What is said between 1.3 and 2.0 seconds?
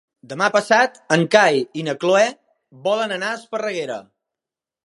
Cai i na